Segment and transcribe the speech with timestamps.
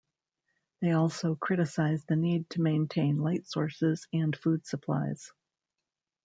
[0.81, 5.31] They also criticized the need to maintain light sources and food supplies.